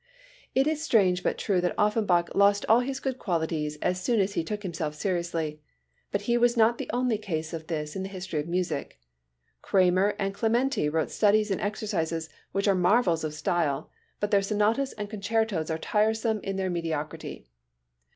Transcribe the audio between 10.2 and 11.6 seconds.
Clementi wrote studies